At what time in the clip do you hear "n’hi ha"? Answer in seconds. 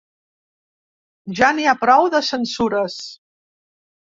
1.57-1.75